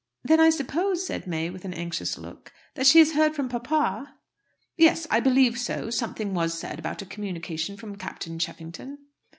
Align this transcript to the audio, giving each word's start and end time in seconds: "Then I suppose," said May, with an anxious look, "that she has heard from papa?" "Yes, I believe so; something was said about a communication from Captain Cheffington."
"Then 0.23 0.39
I 0.39 0.49
suppose," 0.49 1.05
said 1.05 1.27
May, 1.27 1.51
with 1.51 1.63
an 1.63 1.75
anxious 1.75 2.17
look, 2.17 2.51
"that 2.73 2.87
she 2.87 2.97
has 2.97 3.11
heard 3.11 3.35
from 3.35 3.47
papa?" 3.49 4.15
"Yes, 4.75 5.05
I 5.11 5.19
believe 5.19 5.59
so; 5.59 5.91
something 5.91 6.33
was 6.33 6.57
said 6.59 6.79
about 6.79 7.03
a 7.03 7.05
communication 7.05 7.77
from 7.77 7.95
Captain 7.97 8.39
Cheffington." 8.39 8.97